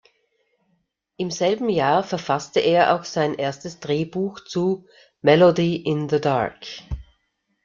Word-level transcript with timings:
Im 1.17 1.29
selben 1.29 1.69
Jahr 1.69 2.01
verfasste 2.03 2.59
er 2.59 2.95
auch 2.95 3.03
sein 3.03 3.35
erstes 3.35 3.79
Drehbuch 3.79 4.39
zu 4.43 4.87
"Melody 5.21 5.75
in 5.75 6.09
the 6.09 6.19
Dark". 6.19 6.65